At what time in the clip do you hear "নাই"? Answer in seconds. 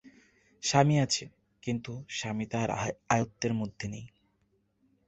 3.87-4.05